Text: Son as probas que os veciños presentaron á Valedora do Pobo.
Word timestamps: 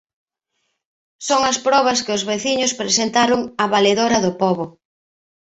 Son 1.27 1.41
as 1.51 1.57
probas 1.67 1.99
que 2.05 2.15
os 2.17 2.23
veciños 2.31 2.75
presentaron 2.81 3.39
á 3.63 3.65
Valedora 3.73 4.17
do 4.25 4.31
Pobo. 4.41 4.65